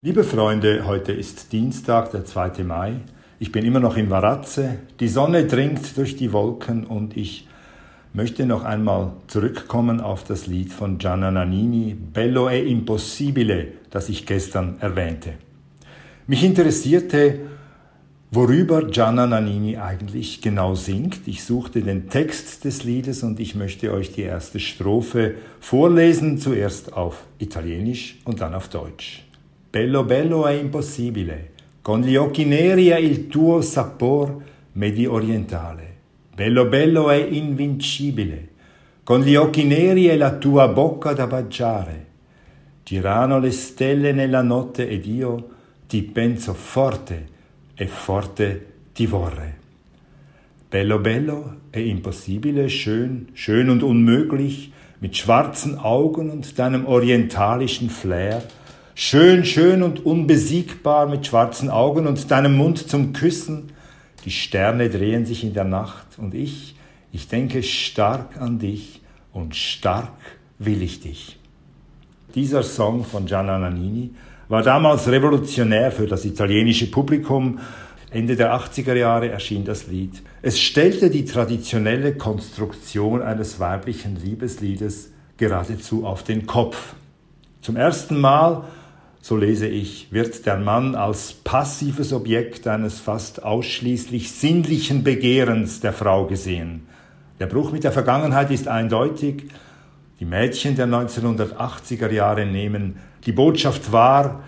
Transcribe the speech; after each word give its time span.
Liebe 0.00 0.22
Freunde, 0.22 0.86
heute 0.86 1.10
ist 1.10 1.52
Dienstag, 1.52 2.12
der 2.12 2.24
2. 2.24 2.62
Mai. 2.62 3.00
Ich 3.40 3.50
bin 3.50 3.64
immer 3.64 3.80
noch 3.80 3.96
in 3.96 4.10
Varazze. 4.10 4.78
Die 5.00 5.08
Sonne 5.08 5.46
dringt 5.46 5.96
durch 5.96 6.14
die 6.14 6.32
Wolken 6.32 6.86
und 6.86 7.16
ich 7.16 7.48
möchte 8.12 8.46
noch 8.46 8.62
einmal 8.62 9.14
zurückkommen 9.26 10.00
auf 10.00 10.22
das 10.22 10.46
Lied 10.46 10.72
von 10.72 10.98
Gianna 10.98 11.32
Nannini, 11.32 11.96
Bello 11.96 12.48
e 12.48 12.62
Impossibile, 12.70 13.72
das 13.90 14.08
ich 14.08 14.24
gestern 14.24 14.76
erwähnte. 14.78 15.34
Mich 16.28 16.44
interessierte, 16.44 17.40
worüber 18.30 18.84
Gianna 18.84 19.26
Nannini 19.26 19.78
eigentlich 19.78 20.40
genau 20.40 20.76
singt. 20.76 21.26
Ich 21.26 21.42
suchte 21.42 21.82
den 21.82 22.08
Text 22.08 22.64
des 22.64 22.84
Liedes 22.84 23.24
und 23.24 23.40
ich 23.40 23.56
möchte 23.56 23.92
euch 23.92 24.12
die 24.12 24.22
erste 24.22 24.60
Strophe 24.60 25.34
vorlesen, 25.58 26.38
zuerst 26.38 26.92
auf 26.92 27.24
Italienisch 27.40 28.20
und 28.24 28.40
dann 28.40 28.54
auf 28.54 28.68
Deutsch. 28.68 29.24
Bello 29.70 30.02
bello 30.02 30.46
è 30.46 30.54
impossibile, 30.54 31.50
con 31.82 32.00
gli 32.00 32.16
occhi 32.16 32.46
neri 32.46 32.90
e 32.90 33.00
il 33.00 33.26
tuo 33.26 33.60
sapor 33.60 34.34
medio 34.72 35.12
orientale. 35.12 35.96
Bello 36.34 36.64
bello 36.64 37.10
è 37.10 37.16
invincibile, 37.16 38.48
con 39.04 39.20
gli 39.20 39.34
occhi 39.34 39.64
neri 39.64 40.08
e 40.08 40.16
la 40.16 40.36
tua 40.36 40.68
bocca 40.68 41.12
da 41.12 41.26
baciare. 41.26 42.06
Girano 42.82 43.38
le 43.38 43.50
stelle 43.50 44.12
nella 44.12 44.40
notte 44.40 44.88
ed 44.88 45.04
io 45.04 45.48
ti 45.86 46.02
penso 46.02 46.54
forte 46.54 47.26
e 47.74 47.86
forte 47.86 48.66
ti 48.94 49.04
vorrei. 49.04 49.52
Bello 50.66 50.98
bello 50.98 51.56
è 51.68 51.78
impossibile, 51.78 52.70
schön, 52.70 53.28
schön 53.34 53.68
und 53.68 53.82
unmöglich, 53.82 54.72
mit 55.00 55.14
schwarzen 55.14 55.76
Augen 55.76 56.30
und 56.30 56.58
deinem 56.58 56.86
orientalischen 56.86 57.90
Flair, 57.90 58.42
Schön, 59.00 59.44
schön 59.44 59.84
und 59.84 60.04
unbesiegbar 60.04 61.06
mit 61.06 61.24
schwarzen 61.24 61.70
Augen 61.70 62.08
und 62.08 62.32
deinem 62.32 62.56
Mund 62.56 62.90
zum 62.90 63.12
Küssen. 63.12 63.70
Die 64.24 64.32
Sterne 64.32 64.90
drehen 64.90 65.24
sich 65.24 65.44
in 65.44 65.54
der 65.54 65.62
Nacht 65.62 66.18
und 66.18 66.34
ich, 66.34 66.74
ich 67.12 67.28
denke 67.28 67.62
stark 67.62 68.40
an 68.40 68.58
dich 68.58 69.00
und 69.32 69.54
stark 69.54 70.10
will 70.58 70.82
ich 70.82 70.98
dich. 70.98 71.38
Dieser 72.34 72.64
Song 72.64 73.04
von 73.04 73.26
Gianna 73.26 73.56
Nannini 73.56 74.10
war 74.48 74.64
damals 74.64 75.06
revolutionär 75.06 75.92
für 75.92 76.08
das 76.08 76.24
italienische 76.24 76.90
Publikum. 76.90 77.60
Ende 78.10 78.34
der 78.34 78.52
80er 78.52 78.96
Jahre 78.96 79.28
erschien 79.28 79.64
das 79.64 79.86
Lied. 79.86 80.24
Es 80.42 80.58
stellte 80.58 81.08
die 81.08 81.24
traditionelle 81.24 82.16
Konstruktion 82.16 83.22
eines 83.22 83.60
weiblichen 83.60 84.16
Liebesliedes 84.16 85.12
geradezu 85.36 86.04
auf 86.04 86.24
den 86.24 86.46
Kopf. 86.46 86.94
Zum 87.60 87.76
ersten 87.76 88.20
Mal 88.20 88.64
so 89.20 89.36
lese 89.36 89.66
ich, 89.66 90.12
wird 90.12 90.46
der 90.46 90.56
Mann 90.56 90.94
als 90.94 91.32
passives 91.32 92.12
Objekt 92.12 92.66
eines 92.66 93.00
fast 93.00 93.42
ausschließlich 93.42 94.32
sinnlichen 94.32 95.02
Begehrens 95.04 95.80
der 95.80 95.92
Frau 95.92 96.26
gesehen. 96.26 96.86
Der 97.40 97.46
Bruch 97.46 97.72
mit 97.72 97.84
der 97.84 97.92
Vergangenheit 97.92 98.50
ist 98.50 98.68
eindeutig. 98.68 99.44
Die 100.20 100.24
Mädchen 100.24 100.76
der 100.76 100.86
1980er 100.86 102.10
Jahre 102.10 102.46
nehmen 102.46 102.96
die 103.26 103.32
Botschaft 103.32 103.92
wahr, 103.92 104.42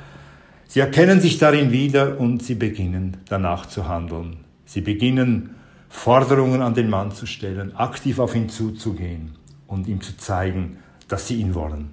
sie 0.67 0.81
erkennen 0.81 1.21
sich 1.21 1.39
darin 1.39 1.71
wieder 1.73 2.19
und 2.19 2.43
sie 2.43 2.55
beginnen 2.55 3.19
danach 3.29 3.67
zu 3.67 3.89
handeln. 3.89 4.39
Sie 4.65 4.81
beginnen 4.81 5.55
Forderungen 5.89 6.63
an 6.63 6.75
den 6.75 6.89
Mann 6.89 7.13
zu 7.13 7.27
stellen, 7.27 7.75
aktiv 7.77 8.19
auf 8.19 8.35
ihn 8.35 8.49
zuzugehen 8.49 9.33
und 9.67 9.89
ihm 9.89 10.01
zu 10.01 10.17
zeigen, 10.17 10.79
dass 11.09 11.27
sie 11.27 11.41
ihn 11.41 11.55
wollen. 11.55 11.91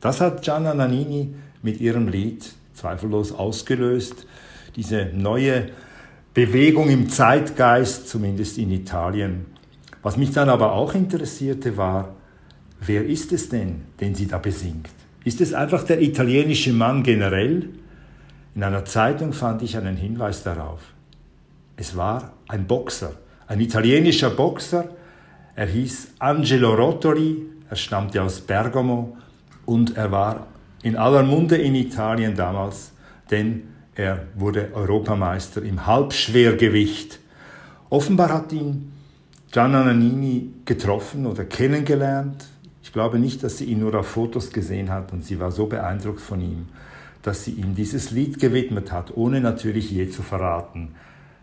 Das 0.00 0.20
hat 0.20 0.42
Gianna 0.42 0.74
Nannini 0.74 1.34
mit 1.62 1.80
ihrem 1.80 2.08
Lied 2.08 2.52
zweifellos 2.74 3.32
ausgelöst. 3.32 4.26
Diese 4.76 5.10
neue 5.14 5.70
Bewegung 6.34 6.88
im 6.88 7.08
Zeitgeist, 7.08 8.08
zumindest 8.08 8.58
in 8.58 8.70
Italien. 8.70 9.46
Was 10.02 10.16
mich 10.16 10.32
dann 10.32 10.48
aber 10.48 10.72
auch 10.72 10.94
interessierte, 10.94 11.76
war, 11.76 12.14
wer 12.80 13.04
ist 13.06 13.32
es 13.32 13.48
denn, 13.48 13.82
den 14.00 14.14
sie 14.14 14.26
da 14.26 14.38
besingt? 14.38 14.88
Ist 15.24 15.40
es 15.40 15.54
einfach 15.54 15.84
der 15.84 16.00
italienische 16.02 16.72
Mann 16.72 17.02
generell? 17.02 17.68
In 18.54 18.62
einer 18.64 18.84
Zeitung 18.84 19.32
fand 19.32 19.62
ich 19.62 19.76
einen 19.76 19.96
Hinweis 19.96 20.42
darauf. 20.42 20.80
Es 21.76 21.96
war 21.96 22.32
ein 22.48 22.66
Boxer, 22.66 23.12
ein 23.46 23.60
italienischer 23.60 24.30
Boxer. 24.30 24.88
Er 25.54 25.66
hieß 25.66 26.14
Angelo 26.18 26.74
Rotoli, 26.74 27.46
er 27.70 27.76
stammte 27.76 28.22
aus 28.22 28.40
Bergamo 28.40 29.16
und 29.64 29.96
er 29.96 30.10
war 30.10 30.46
in 30.82 30.96
aller 30.96 31.22
Munde 31.22 31.56
in 31.56 31.74
Italien 31.74 32.34
damals, 32.34 32.92
denn 33.30 33.62
er 33.94 34.26
wurde 34.34 34.70
Europameister 34.74 35.62
im 35.62 35.86
Halbschwergewicht. 35.86 37.20
Offenbar 37.90 38.32
hat 38.32 38.52
ihn 38.52 38.92
Gianna 39.50 39.84
Nannini 39.84 40.50
getroffen 40.64 41.26
oder 41.26 41.44
kennengelernt. 41.44 42.46
Ich 42.82 42.92
glaube 42.92 43.18
nicht, 43.18 43.42
dass 43.42 43.58
sie 43.58 43.66
ihn 43.66 43.80
nur 43.80 43.94
auf 43.94 44.08
Fotos 44.08 44.50
gesehen 44.50 44.90
hat 44.90 45.12
und 45.12 45.24
sie 45.24 45.38
war 45.38 45.52
so 45.52 45.66
beeindruckt 45.66 46.20
von 46.20 46.40
ihm, 46.40 46.68
dass 47.22 47.44
sie 47.44 47.52
ihm 47.52 47.74
dieses 47.74 48.10
Lied 48.10 48.40
gewidmet 48.40 48.90
hat, 48.92 49.16
ohne 49.16 49.40
natürlich 49.40 49.90
je 49.90 50.08
zu 50.08 50.22
verraten, 50.22 50.94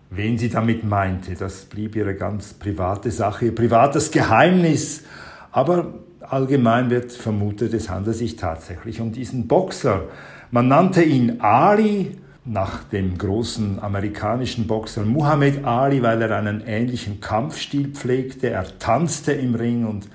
wen 0.10 0.38
sie 0.38 0.50
damit 0.50 0.84
meinte. 0.84 1.36
Das 1.36 1.66
blieb 1.66 1.96
ihre 1.96 2.16
ganz 2.16 2.54
private 2.54 3.12
Sache, 3.12 3.46
ihr 3.46 3.56
privates 3.56 4.10
Geheimnis. 4.10 5.04
Aber 5.52 5.94
allgemein 6.30 6.90
wird 6.90 7.12
vermutet, 7.12 7.74
es 7.74 7.90
handelt 7.90 8.16
sich 8.16 8.36
tatsächlich 8.36 9.02
um 9.02 9.12
diesen 9.12 9.48
Boxer. 9.48 10.04
Man 10.52 10.68
nannte 10.68 11.04
ihn 11.04 11.42
Ali 11.42 12.18
nach 12.46 12.84
dem 12.86 13.18
großen 13.18 13.80
amerikanischen 13.82 14.66
Boxer 14.66 15.04
Muhammad 15.04 15.64
Ali, 15.66 16.02
weil 16.02 16.22
er 16.22 16.36
einen 16.36 16.62
ähnlichen 16.66 17.22
Kampfstil 17.22 17.90
pflegte. 17.90 18.50
Er 18.50 18.66
tanzte 18.80 19.34
im 19.34 19.56
Ring 19.56 19.86
und 19.86 20.08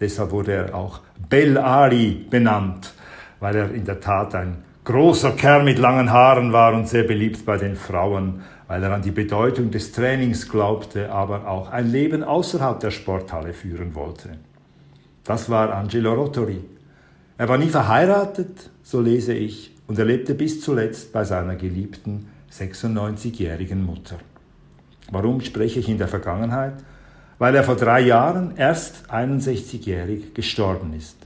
deshalb 0.00 0.30
wurde 0.32 0.52
er 0.52 0.74
auch 0.74 1.00
Bel 1.28 1.56
Ali 1.56 2.26
benannt, 2.28 2.92
weil 3.40 3.56
er 3.56 3.70
in 3.72 3.84
der 3.84 4.00
Tat 4.00 4.34
ein 4.34 4.58
großer 4.84 5.32
Kerl 5.32 5.64
mit 5.64 5.78
langen 5.78 6.10
Haaren 6.10 6.52
war 6.52 6.74
und 6.74 6.88
sehr 6.88 7.04
beliebt 7.04 7.44
bei 7.44 7.56
den 7.56 7.76
Frauen, 7.76 8.42
weil 8.66 8.82
er 8.82 8.92
an 8.92 9.02
die 9.02 9.10
Bedeutung 9.10 9.70
des 9.70 9.92
Trainings 9.92 10.48
glaubte, 10.48 11.10
aber 11.10 11.46
auch 11.46 11.70
ein 11.70 11.90
Leben 11.90 12.22
außerhalb 12.22 12.80
der 12.80 12.90
Sporthalle 12.90 13.52
führen 13.52 13.94
wollte. 13.94 14.30
Das 15.28 15.50
war 15.50 15.74
Angelo 15.74 16.14
Rottori. 16.14 16.64
Er 17.36 17.50
war 17.50 17.58
nie 17.58 17.68
verheiratet, 17.68 18.70
so 18.82 19.02
lese 19.02 19.34
ich, 19.34 19.76
und 19.86 19.98
er 19.98 20.06
lebte 20.06 20.34
bis 20.34 20.62
zuletzt 20.62 21.12
bei 21.12 21.22
seiner 21.22 21.54
geliebten 21.54 22.30
96-jährigen 22.50 23.84
Mutter. 23.84 24.16
Warum 25.10 25.42
spreche 25.42 25.80
ich 25.80 25.88
in 25.90 25.98
der 25.98 26.08
Vergangenheit? 26.08 26.82
Weil 27.38 27.54
er 27.54 27.62
vor 27.62 27.76
drei 27.76 28.00
Jahren 28.00 28.56
erst 28.56 29.10
61-jährig 29.10 30.32
gestorben 30.32 30.94
ist. 30.94 31.18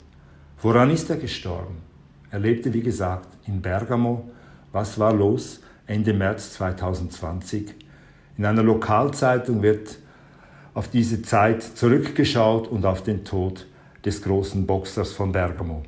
Woran 0.60 0.90
ist 0.90 1.08
er 1.08 1.16
gestorben? 1.16 1.76
Er 2.32 2.40
lebte, 2.40 2.74
wie 2.74 2.82
gesagt, 2.82 3.28
in 3.46 3.62
Bergamo. 3.62 4.28
Was 4.72 4.98
war 4.98 5.14
los 5.14 5.60
Ende 5.86 6.12
März 6.12 6.54
2020? 6.54 7.72
In 8.36 8.46
einer 8.46 8.64
Lokalzeitung 8.64 9.62
wird 9.62 9.96
auf 10.74 10.88
diese 10.88 11.22
Zeit 11.22 11.62
zurückgeschaut 11.62 12.66
und 12.66 12.84
auf 12.84 13.04
den 13.04 13.24
Tod 13.24 13.66
des 14.04 14.22
großen 14.22 14.66
Boxers 14.66 15.12
von 15.12 15.32
Bergamo. 15.32 15.82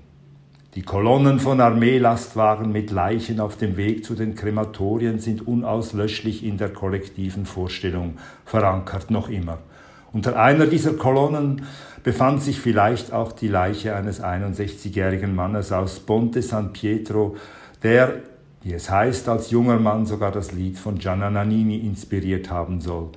Die 0.74 0.82
Kolonnen 0.82 1.38
von 1.38 1.60
Armeelastwagen 1.60 2.72
mit 2.72 2.90
Leichen 2.90 3.38
auf 3.38 3.56
dem 3.56 3.76
Weg 3.76 4.04
zu 4.04 4.14
den 4.14 4.34
Krematorien 4.34 5.20
sind 5.20 5.46
unauslöschlich 5.46 6.44
in 6.44 6.58
der 6.58 6.72
kollektiven 6.72 7.46
Vorstellung 7.46 8.18
verankert, 8.44 9.08
noch 9.10 9.28
immer. 9.28 9.58
Unter 10.12 10.36
einer 10.36 10.66
dieser 10.66 10.94
Kolonnen 10.94 11.62
befand 12.02 12.42
sich 12.42 12.60
vielleicht 12.60 13.12
auch 13.12 13.32
die 13.32 13.48
Leiche 13.48 13.94
eines 13.94 14.22
61-jährigen 14.22 15.34
Mannes 15.34 15.70
aus 15.70 16.00
Ponte 16.00 16.42
San 16.42 16.72
Pietro, 16.72 17.36
der, 17.84 18.16
wie 18.62 18.74
es 18.74 18.90
heißt, 18.90 19.28
als 19.28 19.50
junger 19.50 19.78
Mann 19.78 20.06
sogar 20.06 20.32
das 20.32 20.52
Lied 20.52 20.78
von 20.78 20.98
Gianna 20.98 21.30
Nannini 21.30 21.78
inspiriert 21.78 22.50
haben 22.50 22.80
soll. 22.80 23.10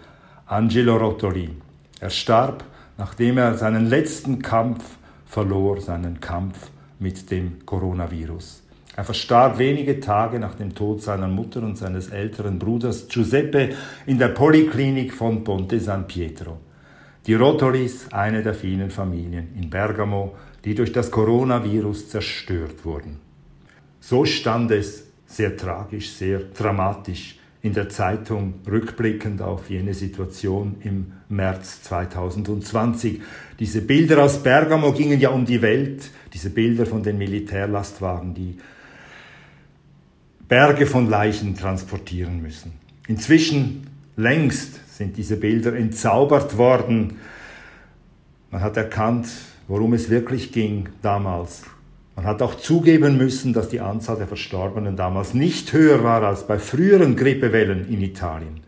Angelo 0.46 0.98
Rotoli. 0.98 1.50
Er 2.00 2.10
starb 2.10 2.64
nachdem 2.98 3.38
er 3.38 3.56
seinen 3.56 3.88
letzten 3.88 4.42
Kampf 4.42 4.98
verlor, 5.26 5.82
seinen 5.82 6.20
Kampf 6.20 6.72
mit 7.00 7.30
dem 7.32 7.66
Coronavirus. 7.66 8.64
Er 8.96 9.04
verstarb 9.04 9.60
wenige 9.60 10.00
Tage 10.00 10.40
nach 10.40 10.56
dem 10.56 10.74
Tod 10.74 11.04
seiner 11.04 11.28
Mutter 11.28 11.62
und 11.62 11.78
seines 11.78 12.10
älteren 12.10 12.58
Bruders 12.58 13.08
Giuseppe 13.08 13.70
in 14.08 14.18
der 14.18 14.30
Poliklinik 14.30 15.14
von 15.14 15.44
Ponte 15.44 15.80
San 15.80 16.08
Pietro. 16.08 16.58
Die 17.28 17.36
Rotoris, 17.36 18.08
eine 18.12 18.42
der 18.42 18.56
vielen 18.56 18.90
Familien 18.90 19.50
in 19.56 19.70
Bergamo, 19.70 20.36
die 20.66 20.74
durch 20.74 20.92
das 20.92 21.12
Coronavirus 21.12 22.10
zerstört 22.10 22.84
wurden. 22.86 23.20
So 24.00 24.26
stand 24.26 24.72
es 24.72 25.08
sehr 25.28 25.56
tragisch, 25.56 26.10
sehr 26.10 26.40
dramatisch 26.40 27.38
in 27.62 27.74
der 27.74 27.90
Zeitung 27.90 28.56
rückblickend 28.66 29.42
auf 29.42 29.70
jene 29.70 29.94
Situation 29.94 30.78
im 30.82 31.12
März 31.30 31.84
2020. 31.84 33.22
Diese 33.60 33.82
Bilder 33.82 34.24
aus 34.24 34.42
Bergamo 34.42 34.94
gingen 34.94 35.20
ja 35.20 35.30
um 35.30 35.46
die 35.46 35.62
Welt, 35.62 36.10
diese 36.34 36.50
Bilder 36.50 36.86
von 36.86 37.04
den 37.04 37.18
Militärlastwagen, 37.18 38.34
die 38.34 38.58
Berge 40.48 40.86
von 40.86 41.10
Leichen 41.10 41.56
transportieren 41.56 42.42
müssen. 42.42 42.74
Inzwischen 43.08 43.88
längst 44.16 44.96
sind 44.98 45.18
diese 45.18 45.38
Bilder 45.38 45.76
entzaubert 45.76 46.58
worden. 46.58 47.18
Man 48.50 48.62
hat 48.62 48.78
erkannt, 48.78 49.28
worum 49.68 49.94
es 49.94 50.10
wirklich 50.10 50.52
ging 50.52 50.90
damals. 51.02 51.64
Man 52.16 52.26
hat 52.26 52.42
auch 52.42 52.56
zugeben 52.56 53.18
müssen, 53.18 53.54
dass 53.54 53.70
die 53.70 53.82
Anzahl 53.82 54.18
der 54.18 54.28
Verstorbenen 54.28 54.96
damals 54.96 55.34
nicht 55.34 55.72
höher 55.74 56.04
war 56.04 56.24
als 56.24 56.48
bei 56.48 56.58
früheren 56.58 57.16
Grippewellen 57.16 57.88
in 57.90 58.02
Italien. 58.02 58.62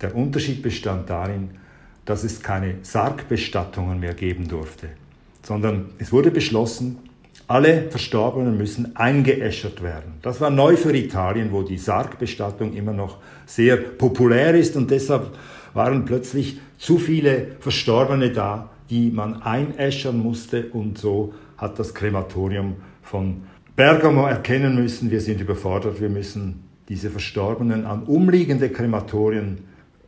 Der 0.00 0.16
Unterschied 0.16 0.62
bestand 0.62 1.08
darin, 1.10 1.50
dass 2.08 2.24
es 2.24 2.42
keine 2.42 2.76
Sargbestattungen 2.80 4.00
mehr 4.00 4.14
geben 4.14 4.48
durfte, 4.48 4.88
sondern 5.42 5.90
es 5.98 6.10
wurde 6.10 6.30
beschlossen, 6.30 6.96
alle 7.46 7.90
Verstorbenen 7.90 8.56
müssen 8.56 8.96
eingeäschert 8.96 9.82
werden. 9.82 10.14
Das 10.22 10.40
war 10.40 10.48
neu 10.48 10.76
für 10.76 10.96
Italien, 10.96 11.52
wo 11.52 11.62
die 11.62 11.76
Sargbestattung 11.76 12.72
immer 12.72 12.94
noch 12.94 13.18
sehr 13.44 13.76
populär 13.76 14.54
ist 14.54 14.74
und 14.74 14.90
deshalb 14.90 15.36
waren 15.74 16.06
plötzlich 16.06 16.58
zu 16.78 16.96
viele 16.96 17.48
Verstorbene 17.60 18.30
da, 18.30 18.70
die 18.88 19.10
man 19.10 19.42
einäschern 19.42 20.18
musste 20.18 20.70
und 20.72 20.96
so 20.96 21.34
hat 21.58 21.78
das 21.78 21.94
Krematorium 21.94 22.76
von 23.02 23.42
Bergamo 23.76 24.26
erkennen 24.26 24.76
müssen, 24.76 25.10
wir 25.10 25.20
sind 25.20 25.42
überfordert, 25.42 26.00
wir 26.00 26.08
müssen 26.08 26.64
diese 26.88 27.10
Verstorbenen 27.10 27.84
an 27.84 28.04
umliegende 28.04 28.70
Krematorien 28.70 29.58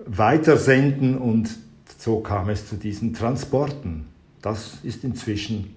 weitersenden 0.07 1.19
und 1.19 1.51
so 2.01 2.21
kam 2.21 2.49
es 2.49 2.67
zu 2.67 2.77
diesen 2.77 3.13
Transporten. 3.13 4.07
Das 4.41 4.79
ist 4.83 5.05
inzwischen 5.05 5.75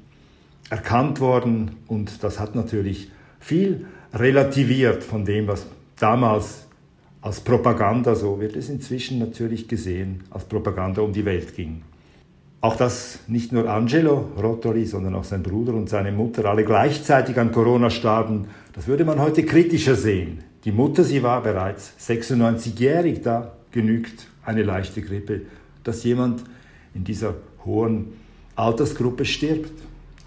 erkannt 0.70 1.20
worden 1.20 1.72
und 1.88 2.24
das 2.24 2.40
hat 2.40 2.56
natürlich 2.56 3.12
viel 3.42 3.86
relativiert 4.14 5.04
von 5.04 5.26
dem, 5.26 5.48
was 5.48 5.68
damals 6.00 6.66
als 7.22 7.42
Propaganda, 7.42 8.16
so 8.16 8.40
wird 8.40 8.56
es 8.56 8.70
inzwischen 8.70 9.20
natürlich 9.20 9.68
gesehen, 9.68 10.24
als 10.30 10.46
Propaganda 10.46 11.02
um 11.02 11.12
die 11.12 11.26
Welt 11.26 11.56
ging. 11.56 11.82
Auch 12.62 12.78
dass 12.78 13.20
nicht 13.28 13.52
nur 13.52 13.70
Angelo 13.70 14.30
Rotori, 14.42 14.86
sondern 14.86 15.16
auch 15.16 15.26
sein 15.26 15.44
Bruder 15.44 15.74
und 15.74 15.90
seine 15.90 16.14
Mutter 16.14 16.46
alle 16.46 16.64
gleichzeitig 16.64 17.38
an 17.38 17.52
Corona 17.52 17.90
starben, 17.90 18.48
das 18.72 18.88
würde 18.88 19.04
man 19.04 19.20
heute 19.20 19.44
kritischer 19.44 19.96
sehen. 19.96 20.40
Die 20.64 20.72
Mutter, 20.72 21.04
sie 21.04 21.22
war 21.22 21.44
bereits 21.44 21.94
96-jährig, 22.00 23.22
da 23.22 23.58
genügt 23.72 24.28
eine 24.46 24.64
leichte 24.64 25.02
Grippe, 25.02 25.42
dass 25.84 26.04
jemand 26.04 26.44
in 26.94 27.04
dieser 27.04 27.36
hohen 27.66 28.14
Altersgruppe 28.56 29.26
stirbt. 29.26 29.72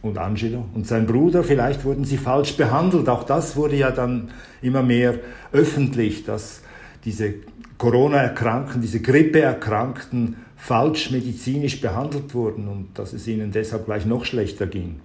Und 0.03 0.19
Angelo 0.19 0.65
und 0.75 0.87
sein 0.87 1.07
Bruder, 1.07 1.43
vielleicht 1.43 1.85
wurden 1.85 2.05
sie 2.05 2.17
falsch 2.17 2.57
behandelt. 2.57 3.09
Auch 3.09 3.25
das 3.25 3.57
wurde 3.57 3.75
ja 3.77 3.91
dann 3.91 4.31
immer 4.63 4.83
mehr 4.83 5.15
öffentlich, 5.53 6.25
dass 6.25 6.61
diese 7.05 7.35
Corona-Erkrankten, 7.79 8.81
diese 8.81 9.01
Grippe-Erkrankten 9.01 10.37
falsch 10.57 11.11
medizinisch 11.11 11.81
behandelt 11.81 12.35
wurden 12.35 12.69
und 12.69 12.99
dass 12.99 13.13
es 13.13 13.27
ihnen 13.27 13.53
deshalb 13.53 13.87
gleich 13.87 14.07
noch 14.07 14.25
schlechter 14.25 14.67
ging. 14.67 15.01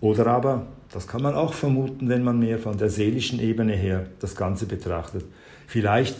Oder 0.00 0.26
aber, 0.26 0.66
das 0.92 1.06
kann 1.06 1.22
man 1.22 1.34
auch 1.34 1.52
vermuten, 1.52 2.08
wenn 2.08 2.24
man 2.24 2.38
mehr 2.38 2.58
von 2.58 2.76
der 2.76 2.90
seelischen 2.90 3.40
Ebene 3.40 3.74
her 3.74 4.06
das 4.20 4.34
Ganze 4.34 4.66
betrachtet, 4.66 5.24
vielleicht 5.66 6.16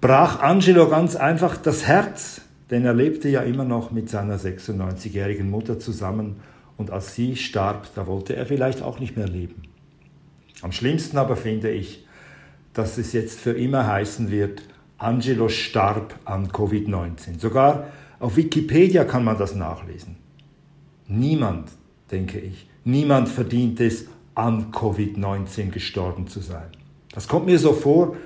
brach 0.00 0.40
Angelo 0.40 0.88
ganz 0.88 1.16
einfach 1.16 1.56
das 1.56 1.86
Herz, 1.86 2.40
denn 2.70 2.84
er 2.84 2.94
lebte 2.94 3.28
ja 3.28 3.42
immer 3.42 3.64
noch 3.64 3.90
mit 3.90 4.08
seiner 4.08 4.38
96-jährigen 4.38 5.50
Mutter 5.50 5.78
zusammen 5.78 6.36
und 6.76 6.90
als 6.90 7.14
sie 7.14 7.36
starb, 7.36 7.88
da 7.94 8.06
wollte 8.06 8.36
er 8.36 8.46
vielleicht 8.46 8.82
auch 8.82 9.00
nicht 9.00 9.16
mehr 9.16 9.28
leben. 9.28 9.62
Am 10.62 10.72
schlimmsten 10.72 11.18
aber 11.18 11.36
finde 11.36 11.70
ich, 11.70 12.06
dass 12.72 12.98
es 12.98 13.12
jetzt 13.12 13.40
für 13.40 13.52
immer 13.52 13.86
heißen 13.86 14.30
wird, 14.30 14.62
Angelo 14.98 15.48
starb 15.48 16.14
an 16.24 16.48
Covid-19. 16.48 17.40
Sogar 17.40 17.86
auf 18.18 18.36
Wikipedia 18.36 19.04
kann 19.04 19.24
man 19.24 19.38
das 19.38 19.54
nachlesen. 19.54 20.16
Niemand, 21.08 21.70
denke 22.10 22.38
ich, 22.38 22.68
niemand 22.84 23.28
verdient 23.28 23.80
es, 23.80 24.06
an 24.34 24.70
Covid-19 24.70 25.70
gestorben 25.70 26.28
zu 26.28 26.40
sein. 26.40 26.68
Das 27.12 27.26
kommt 27.26 27.46
mir 27.46 27.58
so 27.58 27.72
vor, 27.72 28.16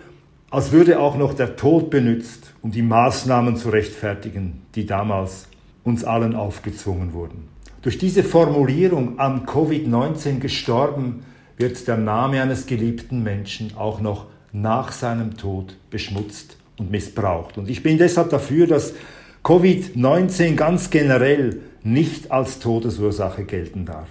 als 0.55 0.71
würde 0.71 1.01
auch 1.01 1.17
noch 1.17 1.35
der 1.35 1.56
Tod 1.56 1.91
benutzt, 1.91 2.55
um 2.62 2.71
die 2.71 2.83
Maßnahmen 2.83 3.56
zu 3.56 3.71
rechtfertigen, 3.71 4.62
die 4.77 4.87
damals 4.87 5.49
uns 5.83 6.05
allen 6.05 6.37
aufgezwungen 6.37 7.12
wurden. 7.12 7.49
Durch 7.83 7.99
diese 7.99 8.23
Formulierung 8.23 9.19
an 9.19 9.47
Covid-19 9.47 10.39
gestorben 10.39 11.25
wird 11.56 11.89
der 11.89 11.97
Name 11.97 12.41
eines 12.41 12.67
geliebten 12.67 13.25
Menschen 13.25 13.77
auch 13.77 14.01
noch 14.01 14.27
nach 14.53 14.93
seinem 14.93 15.37
Tod 15.37 15.77
beschmutzt 15.91 16.56
und 16.79 16.89
missbraucht. 16.89 17.59
Und 17.59 17.69
ich 17.69 17.83
bin 17.83 17.99
deshalb 17.99 18.31
dafür, 18.31 18.69
dass 18.69 18.95
Covid-19 19.43 20.55
ganz 20.55 20.91
generell 20.91 21.62
nicht 21.83 22.31
als 22.31 22.61
Todesursache 22.61 23.43
gelten 23.43 23.87
darf. 23.87 24.06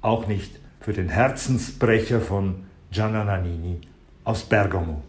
Auch 0.00 0.26
nicht 0.26 0.52
für 0.80 0.94
den 0.94 1.10
Herzensbrecher 1.10 2.22
von 2.22 2.54
Gianna 2.90 3.24
Nannini 3.24 3.76
aus 4.24 4.42
Bergamo. 4.42 5.02